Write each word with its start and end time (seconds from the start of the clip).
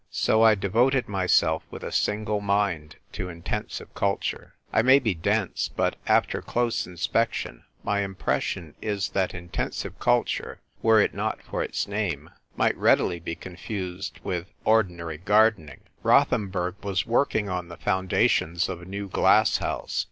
So 0.09 0.41
I 0.41 0.55
devoted 0.55 1.07
myself 1.07 1.61
with 1.69 1.83
a 1.83 1.91
single 1.91 2.41
mind 2.41 2.95
to 3.11 3.29
intensive 3.29 3.93
culture. 3.93 4.55
I 4.73 4.81
may 4.81 4.97
be 4.97 5.13
dense, 5.13 5.69
but 5.69 5.95
after 6.07 6.41
close 6.41 6.87
inspection 6.87 7.65
my 7.83 7.99
impression 7.99 8.73
is 8.81 9.09
that 9.09 9.35
in 9.35 9.49
tensive 9.49 9.99
culture, 9.99 10.59
were 10.81 10.99
it 10.99 11.13
not 11.13 11.43
for 11.43 11.61
its 11.61 11.87
name, 11.87 12.31
might 12.55 12.75
readily 12.77 13.19
be 13.19 13.35
confused 13.35 14.19
with 14.23 14.47
ordinary 14.65 15.19
gar 15.19 15.51
dening. 15.51 15.81
Rothenburg 16.01 16.83
was 16.83 17.05
working 17.05 17.47
on 17.47 17.67
the 17.67 17.77
founda 17.77 18.27
tions 18.27 18.69
of 18.69 18.81
a 18.81 18.85
new 18.85 19.07
glass 19.07 19.57
house. 19.57 19.99